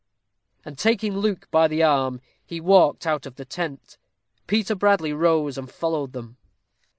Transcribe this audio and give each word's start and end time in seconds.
And 0.65 0.79
taking 0.79 1.15
Luke 1.15 1.47
by 1.51 1.67
the 1.67 1.83
arm, 1.83 2.21
he 2.43 2.59
walked 2.59 3.05
out 3.05 3.27
of 3.27 3.35
the 3.35 3.45
tent. 3.45 3.99
Peter 4.47 4.73
Bradley 4.73 5.13
rose, 5.13 5.59
and 5.59 5.69
followed 5.69 6.11
them. 6.11 6.37